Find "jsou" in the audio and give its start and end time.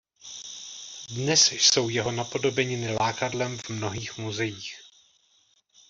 1.51-1.89